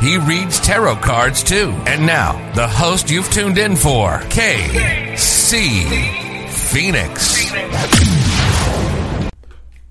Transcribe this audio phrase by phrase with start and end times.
[0.00, 1.70] He reads tarot cards too.
[1.86, 5.66] And now, the host you've tuned in for, KC
[6.50, 7.50] Phoenix.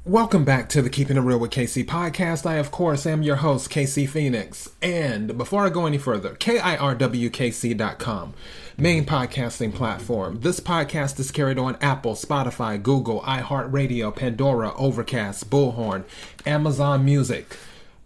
[0.06, 2.46] Welcome back to the Keeping It Real with KC podcast.
[2.46, 4.70] I, of course, am your host, KC Phoenix.
[4.80, 8.34] And before I go any further, KIRWKC.com,
[8.78, 10.42] main podcasting platform.
[10.42, 16.04] This podcast is carried on Apple, Spotify, Google, iHeartRadio, Pandora, Overcast, Bullhorn,
[16.46, 17.58] Amazon Music.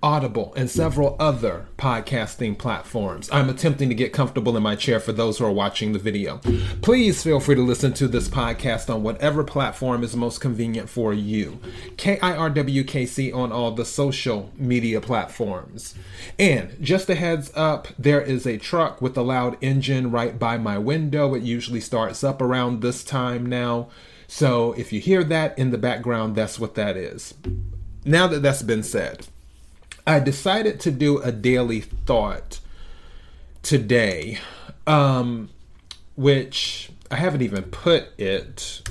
[0.01, 3.29] Audible, and several other podcasting platforms.
[3.33, 6.39] I'm attempting to get comfortable in my chair for those who are watching the video.
[6.81, 11.13] Please feel free to listen to this podcast on whatever platform is most convenient for
[11.13, 11.59] you.
[11.97, 15.95] KIRWKC on all the social media platforms.
[16.37, 20.57] And just a heads up, there is a truck with a loud engine right by
[20.57, 21.35] my window.
[21.35, 23.89] It usually starts up around this time now.
[24.29, 27.33] So if you hear that in the background, that's what that is.
[28.05, 29.27] Now that that's been said,
[30.09, 32.61] I decided to do a daily thought
[33.61, 34.39] today,
[34.87, 35.51] um,
[36.15, 38.81] which I haven't even put it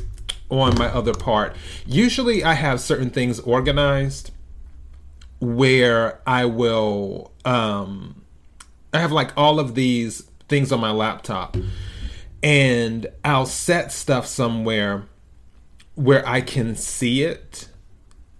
[0.49, 1.57] on my other part.
[1.85, 4.31] Usually, I have certain things organized
[5.41, 8.23] where I will, um,
[8.95, 11.57] I have like all of these things on my laptop,
[12.45, 15.07] and I'll set stuff somewhere
[15.97, 17.67] where I can see it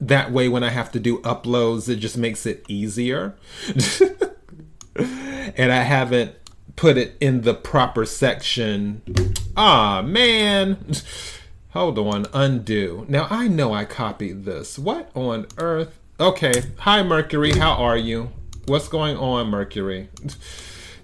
[0.01, 3.35] that way when I have to do uploads, it just makes it easier.
[4.97, 6.35] and I haven't
[6.77, 9.03] put it in the proper section.
[9.57, 10.79] Ah, man.
[11.71, 13.05] Hold on, undo.
[13.09, 14.79] Now I know I copied this.
[14.79, 15.99] What on earth?
[16.21, 16.53] Okay.
[16.79, 17.53] Hi, Mercury.
[17.53, 18.31] How are you?
[18.67, 20.09] What's going on, Mercury?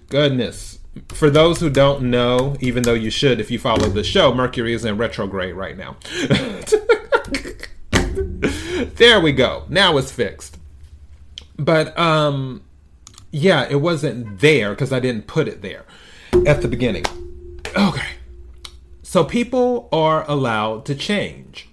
[0.09, 0.79] Goodness.
[1.09, 4.73] For those who don't know, even though you should if you follow the show, Mercury
[4.73, 5.97] is in retrograde right now.
[8.95, 9.65] there we go.
[9.69, 10.57] Now it's fixed.
[11.57, 12.63] But um
[13.31, 15.85] yeah, it wasn't there because I didn't put it there
[16.45, 17.05] at the beginning.
[17.75, 18.07] Okay.
[19.03, 21.69] So people are allowed to change.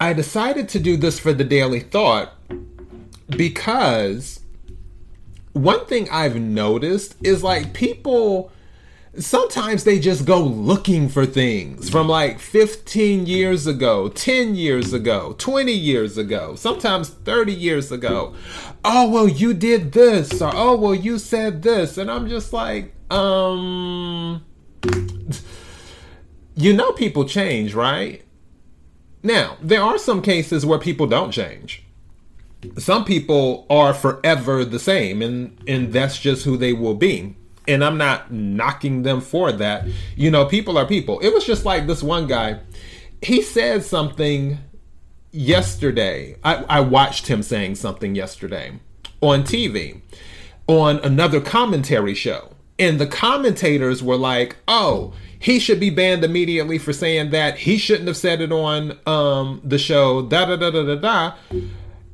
[0.00, 2.34] I decided to do this for the daily thought
[3.28, 4.40] because
[5.52, 8.52] one thing I've noticed is like people
[9.18, 15.34] sometimes they just go looking for things from like 15 years ago, 10 years ago,
[15.38, 18.34] 20 years ago, sometimes 30 years ago.
[18.84, 21.98] Oh, well, you did this, or oh, well, you said this.
[21.98, 24.44] And I'm just like, um,
[26.54, 28.22] you know, people change, right?
[29.22, 31.84] Now, there are some cases where people don't change.
[32.78, 37.36] Some people are forever the same, and, and that's just who they will be
[37.68, 39.86] and I'm not knocking them for that.
[40.16, 41.20] You know, people are people.
[41.20, 42.60] It was just like this one guy.
[43.22, 44.58] He said something
[45.32, 46.36] yesterday.
[46.44, 48.78] I, I watched him saying something yesterday
[49.20, 50.00] on TV
[50.66, 52.52] on another commentary show.
[52.78, 57.58] And the commentators were like, oh, he should be banned immediately for saying that.
[57.58, 61.34] He shouldn't have said it on um, the show, da da da da da da.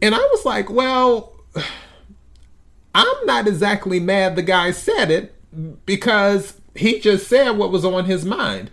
[0.00, 1.32] And I was like, well,
[2.94, 5.34] I'm not exactly mad the guy said it
[5.86, 8.70] because he just said what was on his mind.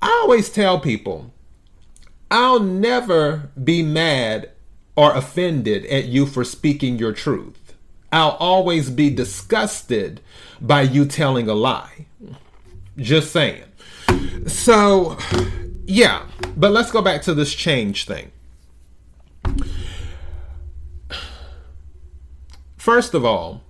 [0.00, 1.32] I always tell people,
[2.30, 4.50] I'll never be mad
[4.96, 7.74] or offended at you for speaking your truth.
[8.12, 10.20] I'll always be disgusted
[10.60, 12.06] by you telling a lie.
[12.96, 13.64] Just saying.
[14.46, 15.18] So,
[15.84, 16.26] yeah,
[16.56, 18.30] but let's go back to this change thing.
[22.76, 23.63] First of all,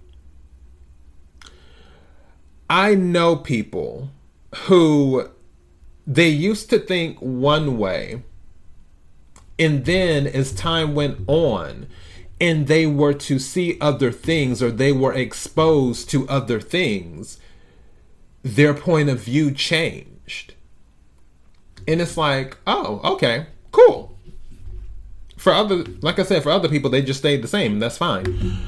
[2.69, 4.11] I know people
[4.67, 5.29] who
[6.07, 8.23] they used to think one way,
[9.59, 11.87] and then as time went on,
[12.41, 17.39] and they were to see other things or they were exposed to other things,
[18.43, 20.55] their point of view changed.
[21.87, 24.17] And it's like, oh, okay, cool.
[25.37, 27.79] For other, like I said, for other people, they just stayed the same.
[27.79, 28.59] That's fine.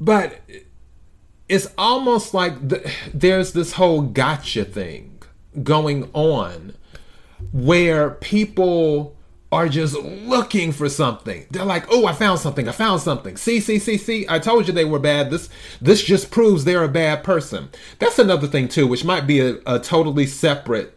[0.00, 0.40] But
[1.50, 5.20] it's almost like the, there's this whole gotcha thing
[5.64, 6.74] going on
[7.52, 9.16] where people
[9.50, 11.44] are just looking for something.
[11.50, 12.68] They're like, "Oh, I found something.
[12.68, 13.36] I found something.
[13.36, 14.24] See, see, see, see.
[14.28, 15.30] I told you they were bad.
[15.30, 15.48] This
[15.80, 17.68] this just proves they're a bad person."
[17.98, 20.96] That's another thing too, which might be a, a totally separate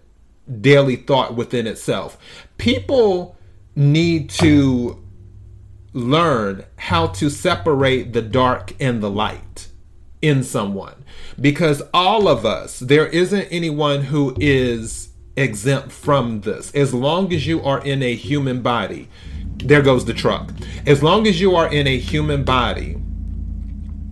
[0.62, 2.18] daily thought within itself.
[2.60, 3.36] People
[3.76, 5.04] need to
[5.94, 9.53] learn how to separate the dark and the light
[10.24, 10.96] in someone
[11.40, 16.74] because all of us, there isn't anyone who is exempt from this.
[16.74, 19.10] As long as you are in a human body,
[19.58, 20.50] there goes the truck.
[20.88, 22.96] As long as you are in a human body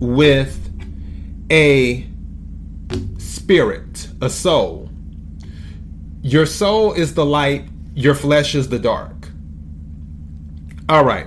[0.00, 0.70] with
[1.50, 2.06] a
[3.18, 4.90] spirit, a soul,
[6.20, 9.28] your soul is the light, your flesh is the dark.
[10.90, 11.26] All right.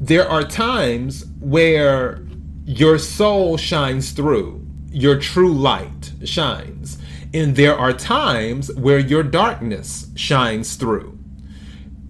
[0.00, 2.23] There are times where
[2.64, 6.98] your soul shines through, your true light shines.
[7.34, 11.18] And there are times where your darkness shines through.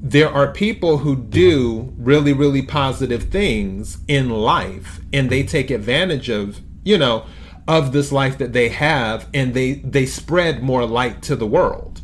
[0.01, 6.29] There are people who do really, really positive things in life and they take advantage
[6.29, 7.25] of, you know,
[7.67, 12.03] of this life that they have and they they spread more light to the world.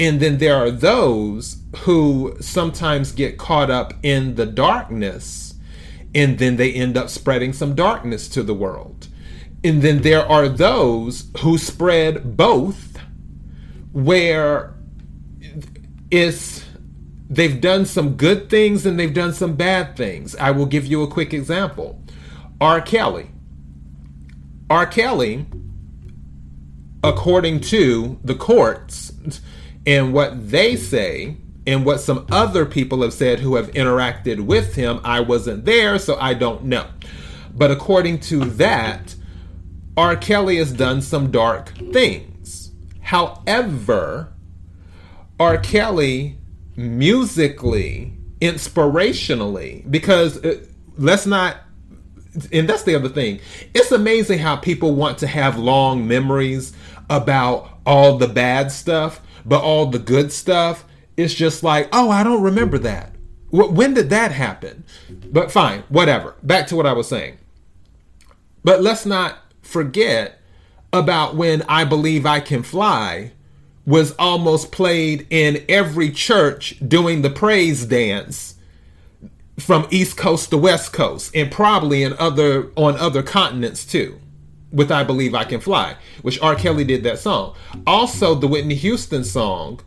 [0.00, 5.43] And then there are those who sometimes get caught up in the darkness
[6.14, 9.08] and then they end up spreading some darkness to the world.
[9.62, 12.98] And then there are those who spread both
[13.92, 14.74] where
[16.10, 16.64] it's
[17.30, 20.36] they've done some good things and they've done some bad things.
[20.36, 22.00] I will give you a quick example.
[22.60, 22.80] R.
[22.80, 23.30] Kelly.
[24.70, 24.86] R.
[24.86, 25.46] Kelly,
[27.02, 29.12] according to the courts
[29.86, 34.74] and what they say, and what some other people have said who have interacted with
[34.74, 36.86] him, I wasn't there, so I don't know.
[37.54, 39.14] But according to that,
[39.96, 40.16] R.
[40.16, 42.72] Kelly has done some dark things.
[43.00, 44.32] However,
[45.38, 45.58] R.
[45.58, 46.38] Kelly
[46.76, 50.64] musically, inspirationally, because uh,
[50.98, 51.58] let's not,
[52.52, 53.40] and that's the other thing.
[53.72, 56.72] It's amazing how people want to have long memories
[57.08, 60.84] about all the bad stuff, but all the good stuff,
[61.16, 63.12] it's just like, oh, I don't remember that.
[63.50, 64.84] When did that happen?
[65.30, 66.34] But fine, whatever.
[66.42, 67.38] Back to what I was saying.
[68.64, 70.40] But let's not forget
[70.92, 73.32] about when I Believe I Can Fly
[73.86, 78.54] was almost played in every church doing the praise dance
[79.58, 84.18] from East Coast to West Coast and probably in other on other continents too
[84.72, 86.56] with I Believe I Can Fly, which R.
[86.56, 87.54] Kelly did that song.
[87.86, 89.80] Also the Whitney Houston song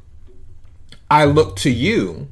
[1.09, 2.27] I Look to You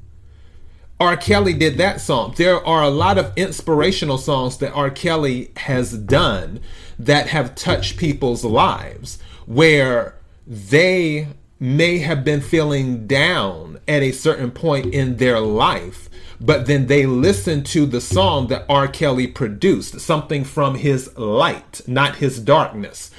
[0.99, 1.17] R.
[1.17, 2.33] Kelly did that song.
[2.37, 4.89] There are a lot of inspirational songs that R.
[4.89, 6.61] Kelly has done
[6.97, 10.15] that have touched people's lives where
[10.47, 11.27] they
[11.59, 17.05] may have been feeling down at a certain point in their life, but then they
[17.05, 18.87] listened to the song that R.
[18.87, 23.11] Kelly produced, something from his light, not his darkness,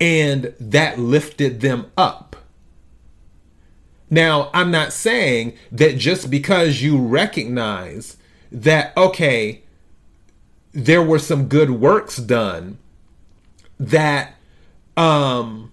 [0.00, 2.36] and that lifted them up
[4.08, 8.16] now, I'm not saying that just because you recognize
[8.52, 9.62] that, okay,
[10.72, 12.78] there were some good works done,
[13.80, 14.34] that
[14.96, 15.72] um,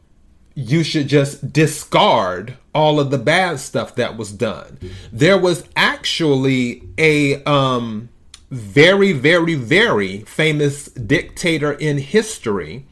[0.56, 4.80] you should just discard all of the bad stuff that was done.
[5.12, 8.10] There was actually a um,
[8.50, 12.86] very, very, very famous dictator in history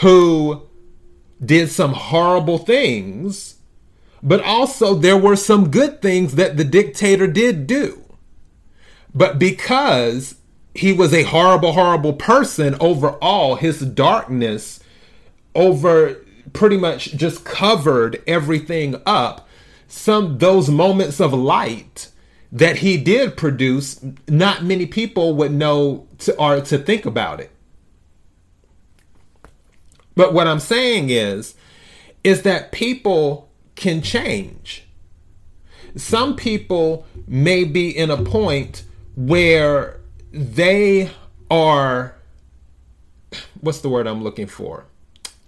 [0.00, 0.62] who
[1.44, 3.57] did some horrible things
[4.22, 8.02] but also, there were some good things that the dictator did do.
[9.14, 10.36] But because
[10.74, 14.80] he was a horrible, horrible person overall, his darkness
[15.54, 16.16] over
[16.52, 19.48] pretty much just covered everything up.
[19.88, 22.10] Some those moments of light
[22.52, 27.50] that he did produce, not many people would know to or to think about it.
[30.14, 31.54] But what I'm saying is,
[32.24, 33.47] is that people
[33.78, 34.84] can change.
[35.96, 38.84] Some people may be in a point
[39.16, 41.10] where they
[41.50, 42.14] are
[43.60, 44.84] what's the word I'm looking for?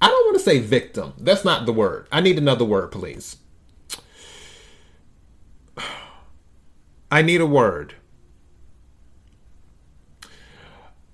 [0.00, 1.12] I don't want to say victim.
[1.18, 2.08] That's not the word.
[2.10, 3.36] I need another word, please.
[7.10, 7.94] I need a word.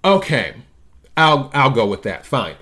[0.04, 0.54] Okay.
[1.16, 2.26] I'll I'll go with that.
[2.26, 2.56] Fine.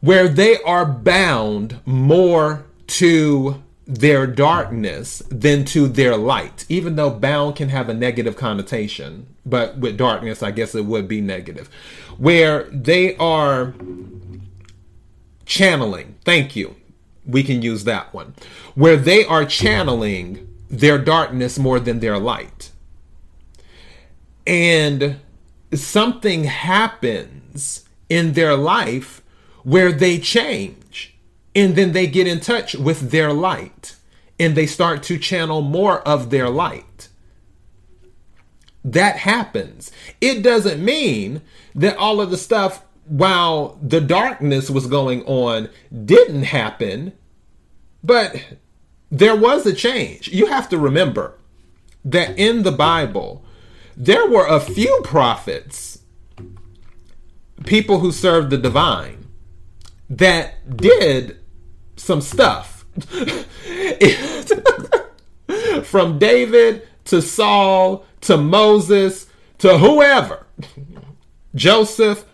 [0.00, 7.56] Where they are bound more to their darkness than to their light, even though bound
[7.56, 9.26] can have a negative connotation.
[9.44, 11.68] But with darkness, I guess it would be negative.
[12.16, 13.74] Where they are
[15.44, 16.76] channeling, thank you,
[17.26, 18.34] we can use that one.
[18.76, 22.70] Where they are channeling their darkness more than their light.
[24.46, 25.16] And
[25.74, 29.20] something happens in their life
[29.64, 31.16] where they change
[31.54, 33.96] and then they get in touch with their light
[34.38, 37.08] and they start to channel more of their light.
[38.84, 39.90] That happens.
[40.20, 41.42] It doesn't mean
[41.74, 45.68] that all of the stuff while the darkness was going on
[46.04, 47.12] didn't happen,
[48.02, 48.42] but
[49.10, 50.28] there was a change.
[50.28, 51.36] You have to remember
[52.04, 53.44] that in the Bible,
[53.96, 55.98] there were a few prophets,
[57.66, 59.26] people who served the divine,
[60.08, 61.39] that did
[62.00, 62.84] some stuff.
[65.84, 69.26] From David to Saul to Moses
[69.58, 70.46] to whoever,
[71.54, 72.24] Joseph,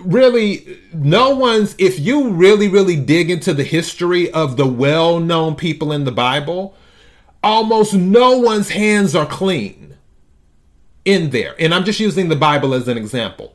[0.00, 5.56] really, no one's, if you really, really dig into the history of the well known
[5.56, 6.74] people in the Bible,
[7.42, 9.96] almost no one's hands are clean
[11.04, 11.54] in there.
[11.58, 13.54] And I'm just using the Bible as an example.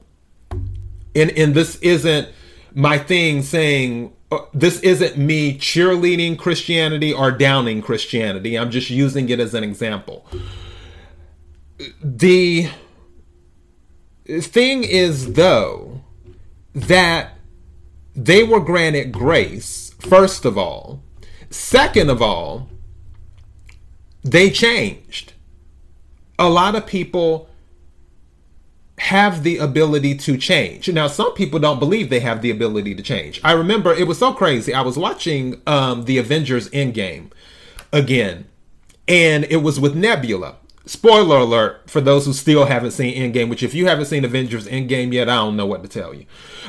[1.16, 2.30] And, and this isn't
[2.74, 8.58] my thing saying, Uh, this isn't me cheerleading Christianity or downing Christianity.
[8.58, 10.28] I'm just using it as an example.
[12.04, 12.70] The
[14.28, 16.02] thing is, though,
[16.76, 17.34] that
[18.16, 21.02] they were granted grace, first of all.
[21.50, 22.70] Second of all,
[24.24, 25.34] they changed.
[26.38, 27.49] A lot of people
[29.00, 30.90] have the ability to change.
[30.90, 33.40] Now, some people don't believe they have the ability to change.
[33.46, 34.74] I remember it was so crazy.
[34.74, 37.32] I was watching um, the Avengers Endgame
[37.94, 38.46] again,
[39.08, 40.58] and it was with Nebula.
[40.86, 44.68] Spoiler alert for those who still haven't seen Endgame, which if you haven't seen Avengers
[44.68, 46.26] Endgame yet, I don't know what to tell you.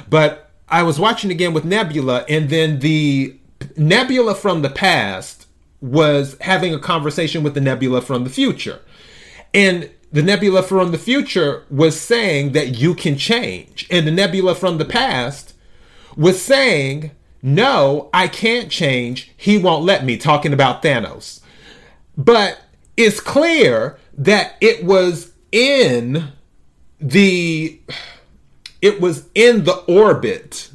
[0.09, 3.37] But I was watching again with Nebula, and then the
[3.77, 5.47] Nebula from the past
[5.81, 8.81] was having a conversation with the Nebula from the future.
[9.53, 13.87] And the nebula from the future was saying that you can change.
[13.91, 15.55] And the nebula from the past
[16.17, 17.13] was saying,
[17.43, 19.33] no, I can't change.
[19.37, 21.41] He won't let me, talking about Thanos.
[22.17, 22.61] But
[22.97, 26.33] it's clear that it was in
[27.01, 27.81] the
[28.83, 30.71] it was in the orbit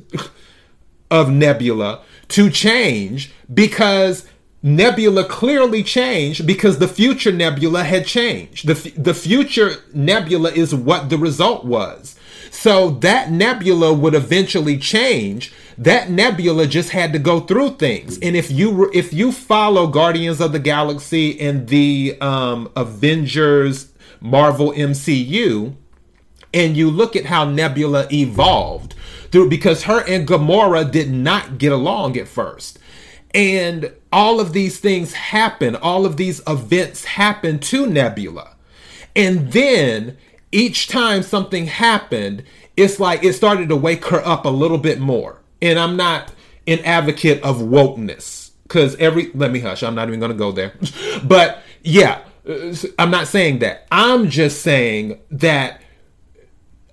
[1.11, 4.27] of nebula to change because
[4.65, 8.65] Nebula clearly changed because the future nebula had changed.
[8.65, 12.15] The, the future nebula is what the result was.
[12.49, 15.53] So that nebula would eventually change.
[15.77, 18.17] That nebula just had to go through things.
[18.17, 24.71] And if you if you follow Guardians of the Galaxy and the um, Avengers Marvel
[24.71, 25.75] MCU,
[26.55, 28.95] and you look at how Nebula evolved
[29.31, 32.79] through because her and Gamora did not get along at first.
[33.35, 38.55] And all of these things happen, all of these events happen to Nebula.
[39.13, 40.17] And then
[40.53, 42.43] each time something happened,
[42.77, 45.41] it's like it started to wake her up a little bit more.
[45.61, 46.31] And I'm not
[46.65, 50.53] an advocate of wokeness because every, let me hush, I'm not even going to go
[50.53, 50.75] there.
[51.25, 52.21] but yeah,
[52.97, 53.85] I'm not saying that.
[53.91, 55.81] I'm just saying that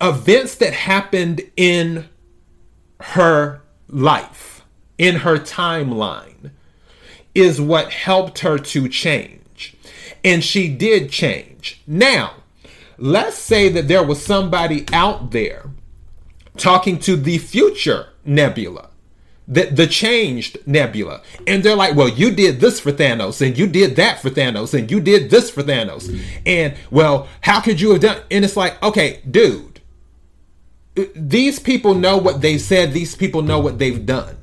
[0.00, 2.08] events that happened in
[3.00, 4.64] her life,
[4.98, 6.50] in her timeline,
[7.34, 9.76] is what helped her to change.
[10.24, 11.80] And she did change.
[11.86, 12.34] Now,
[12.98, 15.70] let's say that there was somebody out there
[16.56, 18.90] talking to the future nebula.
[19.48, 21.22] The, the changed nebula.
[21.46, 24.72] And they're like, well, you did this for Thanos, and you did that for Thanos,
[24.72, 26.16] and you did this for Thanos.
[26.46, 28.22] And, well, how could you have done?
[28.30, 29.80] And it's like, okay, dude,
[31.16, 34.36] these people know what they said, these people know what they've done.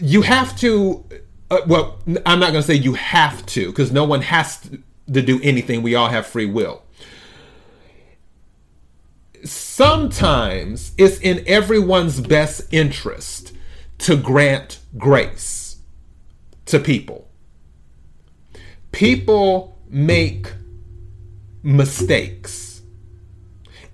[0.00, 1.04] You have to
[1.50, 4.82] uh, well i'm not going to say you have to because no one has to,
[5.12, 5.82] to do anything.
[5.82, 6.82] We all have free will.
[9.44, 13.54] Sometimes it's in everyone's best interest
[13.98, 15.78] to grant grace
[16.66, 17.28] to people.
[18.92, 20.52] People make
[21.62, 22.82] mistakes.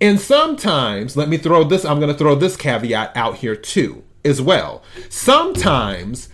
[0.01, 4.05] And sometimes let me throw this i'm going to throw this caveat out here too
[4.27, 4.83] as well.
[5.09, 6.29] Sometimes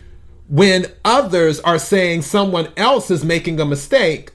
[0.49, 4.33] when others are saying someone else is making a mistake,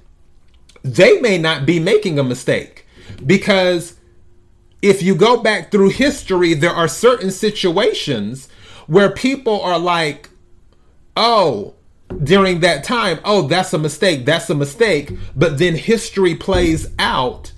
[0.83, 2.85] they may not be making a mistake
[3.25, 3.95] because
[4.81, 8.47] if you go back through history, there are certain situations
[8.87, 10.29] where people are like,
[11.15, 11.73] oh,
[12.23, 15.11] during that time, oh, that's a mistake, that's a mistake.
[15.35, 17.51] But then history plays out.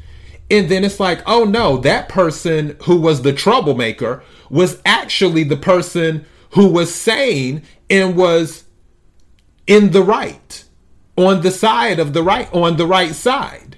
[0.51, 5.57] And then it's like, oh no, that person who was the troublemaker was actually the
[5.57, 8.63] person who was sane and was
[9.67, 10.63] in the right,
[11.15, 13.77] on the side of the right, on the right side.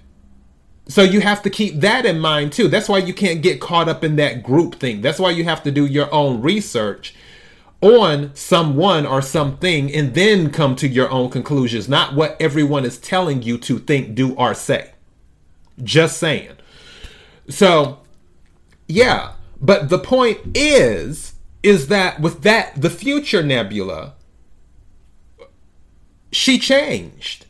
[0.88, 2.68] So you have to keep that in mind too.
[2.68, 5.01] That's why you can't get caught up in that group thing.
[5.01, 7.16] That's why you have to do your own research
[7.82, 13.00] on someone or something and then come to your own conclusions, not what everyone is
[13.00, 14.92] telling you to think, do, or say.
[15.82, 16.58] Just saying.
[17.51, 18.00] So,
[18.88, 24.13] yeah, but the point is is that with that the future nebula
[26.31, 27.46] she changed.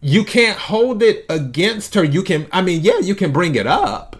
[0.00, 2.04] You can't hold it against her.
[2.04, 4.16] You can i mean yeah you can bring it up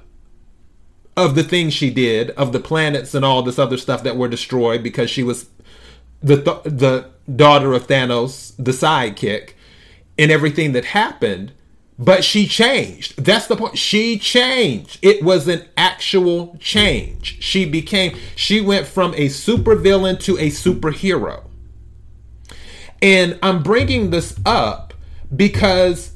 [1.17, 4.29] of the things she did of the planets and all this other stuff that were
[4.29, 5.51] destroyed because she was
[6.23, 9.51] the th- the daughter of Thanos the sidekick
[10.19, 11.53] and everything that happened
[12.05, 13.23] but she changed.
[13.23, 13.79] That's the point.
[13.79, 14.99] She changed.
[15.03, 17.41] It was an actual change.
[17.41, 21.45] She became, she went from a supervillain to a superhero.
[23.01, 24.95] And I'm bringing this up
[25.35, 26.13] because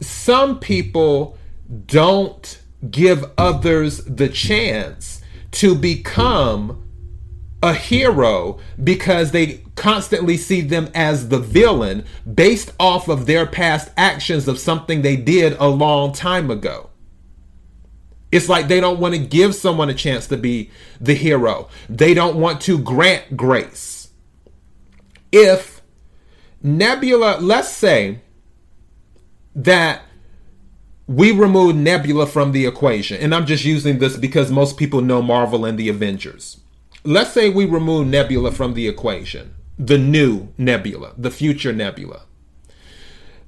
[0.00, 1.38] some people
[1.86, 2.60] don't
[2.90, 5.22] give others the chance
[5.52, 6.86] to become
[7.62, 13.90] a hero because they constantly see them as the villain based off of their past
[13.96, 16.90] actions of something they did a long time ago.
[18.30, 21.68] It's like they don't want to give someone a chance to be the hero.
[21.88, 24.08] They don't want to grant grace.
[25.30, 25.82] If
[26.62, 28.20] Nebula, let's say
[29.54, 30.02] that
[31.06, 35.20] we remove Nebula from the equation, and I'm just using this because most people know
[35.20, 36.62] Marvel and the Avengers
[37.04, 39.54] let's say we remove nebula from the equation,
[39.86, 42.22] the new nebula, the future nebula.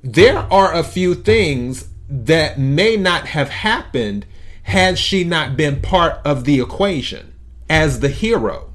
[0.03, 4.27] There are a few things that may not have happened
[4.65, 7.35] had she not been part of the equation
[7.71, 8.75] as the hero.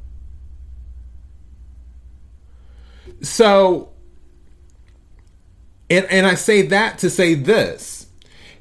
[3.22, 3.89] So,
[5.89, 8.08] and, and I say that to say this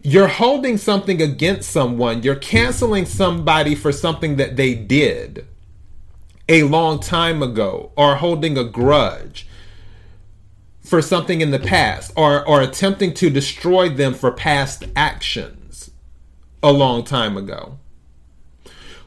[0.02, 5.46] you're holding something against someone, you're canceling somebody for something that they did
[6.48, 9.46] a long time ago or holding a grudge
[10.80, 15.90] for something in the past or, or attempting to destroy them for past actions
[16.62, 17.78] a long time ago.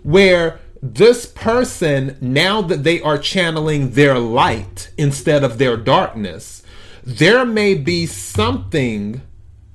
[0.04, 6.64] Where this person, now that they are channeling their light instead of their darkness,
[7.04, 9.22] there may be something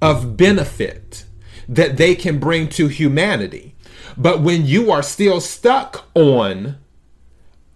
[0.00, 1.24] of benefit
[1.68, 3.74] that they can bring to humanity.
[4.16, 6.76] But when you are still stuck on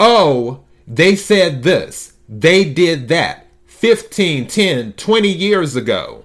[0.00, 6.24] oh, they said this, they did that 15, 10, 20 years ago.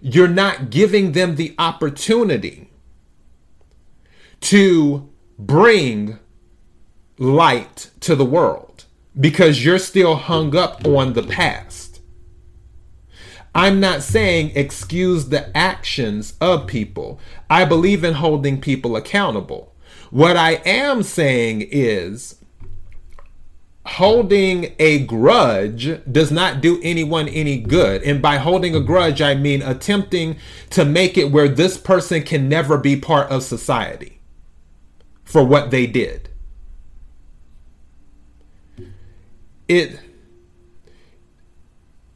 [0.00, 2.70] You're not giving them the opportunity
[4.40, 6.18] to bring
[7.18, 8.86] light to the world
[9.18, 12.00] because you're still hung up on the past.
[13.54, 17.20] I'm not saying excuse the actions of people.
[17.50, 19.69] I believe in holding people accountable.
[20.10, 22.36] What I am saying is
[23.86, 28.02] holding a grudge does not do anyone any good.
[28.02, 30.36] And by holding a grudge, I mean attempting
[30.70, 34.20] to make it where this person can never be part of society
[35.24, 36.28] for what they did.
[39.68, 40.00] It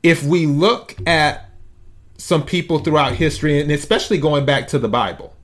[0.02, 1.48] if we look at
[2.18, 5.34] some people throughout history and especially going back to the Bible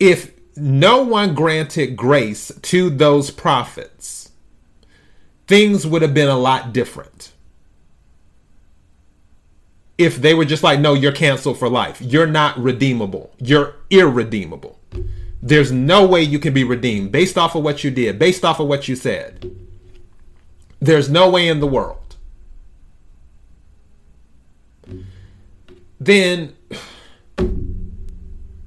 [0.00, 4.30] if no one granted grace to those prophets,
[5.46, 7.32] things would have been a lot different.
[9.96, 12.00] If they were just like, no, you're canceled for life.
[12.00, 13.32] You're not redeemable.
[13.38, 14.78] You're irredeemable.
[15.42, 18.60] There's no way you can be redeemed based off of what you did, based off
[18.60, 19.50] of what you said.
[20.80, 22.16] There's no way in the world.
[25.98, 26.56] Then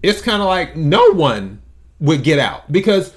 [0.04, 1.62] it's kind of like no one
[2.00, 3.14] would get out because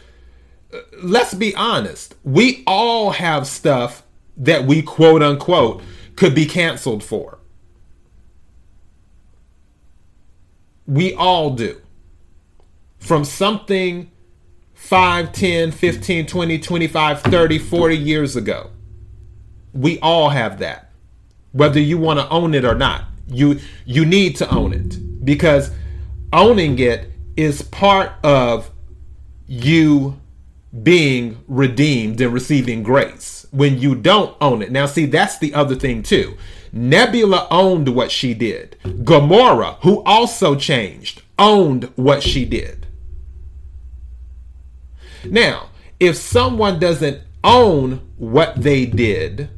[0.72, 4.02] uh, let's be honest, we all have stuff
[4.36, 5.82] that we quote unquote
[6.16, 7.38] could be canceled for.
[10.86, 11.80] We all do.
[12.98, 14.10] From something
[14.74, 18.70] 5, 10, 15, 20, 25, 30, 40 years ago.
[19.72, 20.90] We all have that.
[21.52, 23.04] Whether you want to own it or not.
[23.26, 25.70] You you need to own it because
[26.34, 28.70] owning it is part of
[29.46, 30.20] you
[30.82, 34.72] being redeemed and receiving grace when you don't own it.
[34.72, 36.36] Now, see, that's the other thing, too.
[36.72, 38.76] Nebula owned what she did.
[38.82, 42.88] Gamora, who also changed, owned what she did.
[45.24, 45.68] Now,
[46.00, 49.50] if someone doesn't own what they did,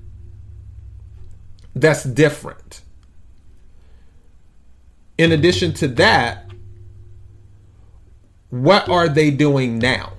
[1.75, 2.83] that's different.
[5.17, 6.46] In addition to that,
[8.51, 10.13] what are they doing now?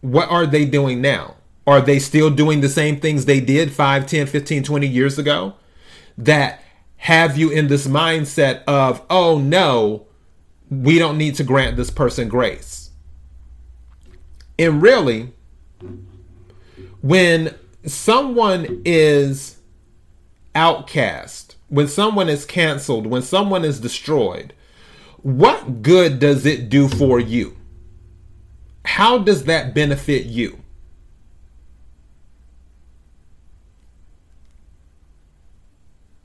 [0.00, 1.36] What are they doing now?
[1.66, 5.54] Are they still doing the same things they did 5, 10, 15, 20 years ago
[6.18, 6.62] that
[6.96, 10.06] have you in this mindset of, oh no,
[10.70, 12.90] we don't need to grant this person grace?
[14.58, 15.32] And really,
[17.00, 17.54] when
[17.86, 19.58] someone is
[20.54, 24.52] outcast, when someone is canceled, when someone is destroyed,
[25.22, 27.56] what good does it do for you?
[28.84, 30.58] How does that benefit you?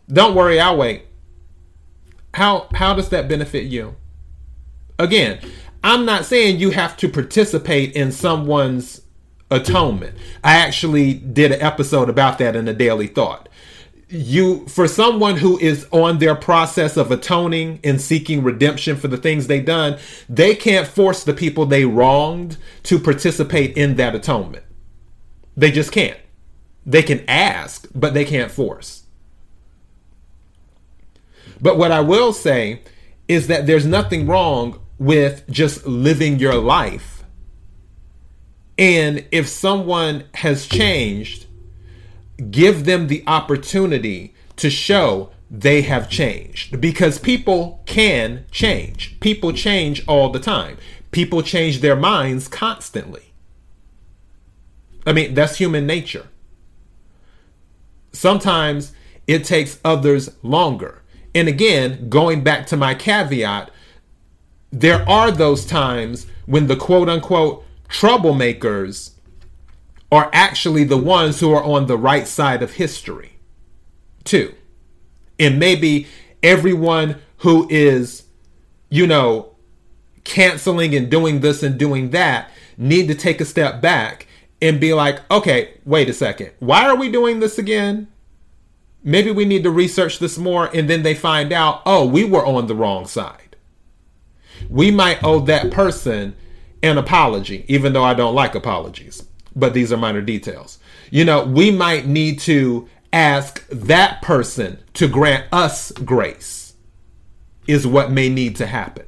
[0.10, 1.04] Don't worry, I'll wait.
[2.34, 3.96] How how does that benefit you?
[4.98, 5.40] Again,
[5.84, 9.02] I'm not saying you have to participate in someone's
[9.52, 10.18] atonement.
[10.44, 13.50] I actually did an episode about that in a daily thought.
[14.10, 19.18] You for someone who is on their process of atoning and seeking redemption for the
[19.18, 24.64] things they done, they can't force the people they wronged to participate in that atonement.
[25.58, 26.18] They just can't.
[26.86, 29.04] They can ask, but they can't force.
[31.60, 32.84] But what I will say
[33.28, 37.24] is that there's nothing wrong with just living your life.
[38.78, 41.47] And if someone has changed,
[42.52, 49.20] give them the opportunity to show they have changed because people can change.
[49.20, 50.78] People change all the time.
[51.12, 53.34] People change their minds constantly.
[55.06, 56.28] I mean, that's human nature.
[58.12, 58.94] Sometimes
[59.26, 61.02] it takes others longer.
[61.34, 63.72] And again, going back to my caveat,
[64.72, 69.12] there are those times when the quote unquote troublemakers
[70.12, 73.40] are actually the ones who are on the right side of history,
[74.24, 74.54] too.
[75.40, 76.08] And maybe
[76.42, 78.24] everyone who is,
[78.90, 79.56] you know,
[80.24, 84.28] canceling and doing this and doing that need to take a step back
[84.62, 86.52] and be like, okay, wait a second.
[86.60, 88.08] Why are we doing this again?
[89.08, 92.46] maybe we need to research this more and then they find out oh we were
[92.46, 93.56] on the wrong side
[94.70, 96.36] we might owe that person
[96.84, 99.24] an apology even though i don't like apologies
[99.58, 100.80] but these are minor details
[101.12, 106.74] you know we might need to ask that person to grant us grace
[107.68, 109.06] is what may need to happen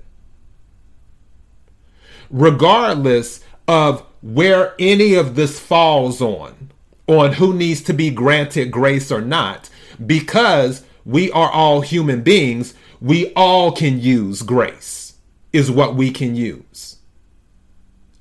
[2.29, 6.71] regardless of where any of this falls on
[7.07, 9.69] on who needs to be granted grace or not
[10.05, 15.15] because we are all human beings, we all can use grace,
[15.51, 16.97] is what we can use.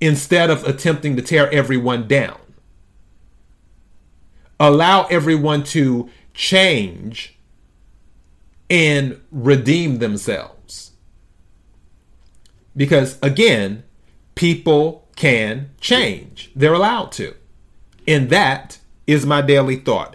[0.01, 2.39] Instead of attempting to tear everyone down,
[4.61, 7.37] allow everyone to change
[8.71, 10.93] and redeem themselves.
[12.77, 13.83] Because again,
[14.35, 17.35] people can change, they're allowed to.
[18.07, 20.15] And that is my daily thought.